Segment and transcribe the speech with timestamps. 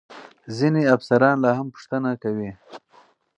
[0.57, 2.51] ځینې افسران لا هم پوښتنه کوي.